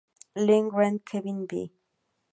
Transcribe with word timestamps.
Le 0.45 0.67
Grand-Quevilly 0.67 1.69